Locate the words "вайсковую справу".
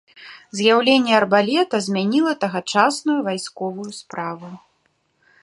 3.29-4.47